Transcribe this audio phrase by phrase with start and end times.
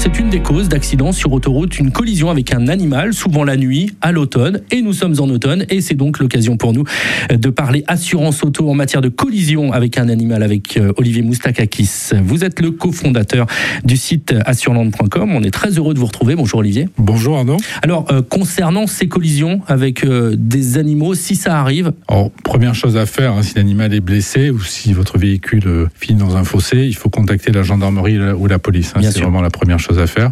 [0.00, 3.90] C'est une des causes d'accidents sur autoroute, une collision avec un animal, souvent la nuit,
[4.00, 4.60] à l'automne.
[4.70, 6.84] Et nous sommes en automne et c'est donc l'occasion pour nous
[7.30, 11.90] de parler assurance auto en matière de collision avec un animal avec euh, Olivier Moustakakis.
[12.24, 13.46] Vous êtes le cofondateur
[13.84, 15.32] du site assureland.com.
[15.34, 16.36] On est très heureux de vous retrouver.
[16.36, 16.88] Bonjour Olivier.
[16.96, 17.56] Bonjour Arnaud.
[17.82, 22.96] Alors, euh, concernant ces collisions avec euh, des animaux, si ça arrive, Alors, première chose
[22.96, 26.86] à faire, hein, si l'animal est blessé ou si votre véhicule finit dans un fossé,
[26.86, 28.92] il faut contacter la gendarmerie ou la- police.
[28.96, 29.00] hein.
[29.02, 30.30] C'est vraiment la première chose à faire,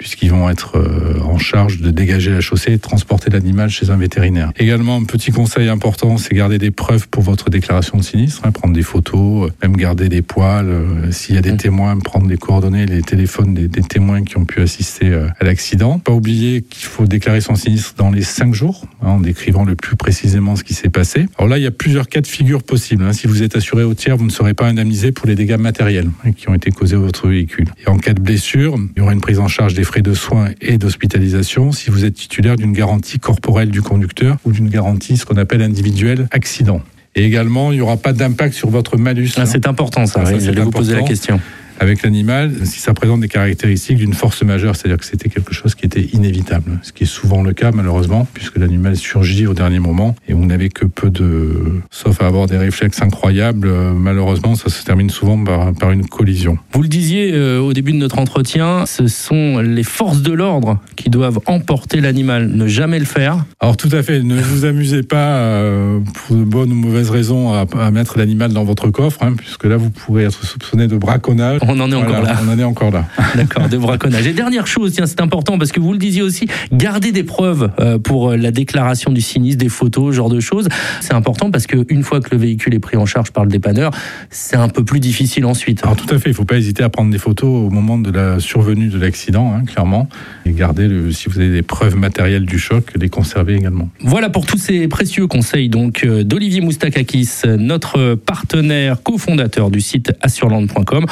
[0.00, 3.90] puisqu'ils vont être euh, en charge de dégager la chaussée et de transporter l'animal chez
[3.90, 4.50] un vétérinaire.
[4.58, 8.50] Également, un petit conseil important, c'est garder des preuves pour votre déclaration de sinistre, hein,
[8.50, 10.70] prendre des photos, euh, même garder des poils.
[10.70, 11.56] euh, S'il y a des Mhm.
[11.58, 15.44] témoins, prendre les coordonnées, les téléphones des, des témoins qui ont pu assister euh, à
[15.44, 15.98] l'accident.
[15.98, 19.74] Pas oublier qu'il faut déclarer son sinistre dans les cinq jours, hein, en décrivant le
[19.76, 21.26] plus précisément ce qui s'est passé.
[21.36, 23.04] Alors là, il y a plusieurs cas de figure possibles.
[23.04, 23.12] hein.
[23.12, 26.08] Si vous êtes assuré au tiers, vous ne serez pas indemnisé pour les dégâts matériels
[26.24, 27.66] hein, qui ont été causés à votre véhicule.
[27.84, 30.14] Et en cas de blessure, il y aura une prise en charge des frais de
[30.14, 35.16] soins et d'hospitalisation si vous êtes titulaire d'une garantie corporelle du conducteur ou d'une garantie,
[35.16, 36.80] ce qu'on appelle individuelle accident.
[37.16, 39.30] Et également, il n'y aura pas d'impact sur votre malus.
[39.34, 40.20] ah, hein c'est important ça.
[40.22, 41.40] Ah, ça, oui, c'est J'allais vous poser la question.
[41.80, 45.74] Avec l'animal si ça présente des caractéristiques d'une force majeure, c'est-à-dire que c'était quelque chose
[45.74, 49.78] qui était inévitable, ce qui est souvent le cas malheureusement, puisque l'animal surgit au dernier
[49.78, 51.80] moment et vous n'avez que peu de...
[51.90, 56.06] Sauf à avoir des réflexes incroyables, euh, malheureusement ça se termine souvent par, par une
[56.06, 56.58] collision.
[56.72, 60.78] Vous le disiez euh, au début de notre entretien, ce sont les forces de l'ordre
[60.96, 63.44] qui doivent emporter l'animal, ne jamais le faire.
[63.58, 67.54] Alors tout à fait, ne vous amusez pas euh, pour de bonnes ou mauvaises raisons
[67.54, 70.98] à, à mettre l'animal dans votre coffre, hein, puisque là vous pourrez être soupçonné de
[70.98, 71.60] braconnage.
[71.72, 72.36] On en est encore là.
[72.44, 73.06] On en est encore là.
[73.36, 74.26] D'accord, de braconnage.
[74.26, 77.70] Et dernière chose, tiens, c'est important parce que vous le disiez aussi, garder des preuves
[77.78, 80.68] euh, pour euh, la déclaration du sinistre, des photos, ce genre de choses.
[81.00, 83.92] C'est important parce qu'une fois que le véhicule est pris en charge par le dépanneur,
[84.30, 85.84] c'est un peu plus difficile ensuite.
[85.84, 87.98] Alors tout à fait, il ne faut pas hésiter à prendre des photos au moment
[87.98, 90.08] de la survenue de l'accident, hein, clairement,
[90.46, 93.88] et garder, le, si vous avez des preuves matérielles du choc, les conserver également.
[94.00, 100.12] Voilà pour tous ces précieux conseils donc euh, d'Olivier Moustakakis, notre partenaire cofondateur du site
[100.20, 101.06] assureland.com.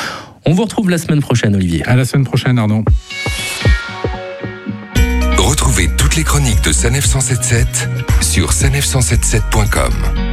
[0.48, 1.84] On vous retrouve la semaine prochaine, Olivier.
[1.84, 2.82] À la semaine prochaine, Arnaud.
[5.36, 7.86] Retrouvez toutes les chroniques de Sanef 177
[8.22, 10.28] sur sanef177.com.